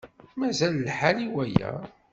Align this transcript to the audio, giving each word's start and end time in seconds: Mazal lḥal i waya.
Mazal 0.39 0.73
lḥal 0.87 1.17
i 1.25 1.27
waya. 1.33 1.71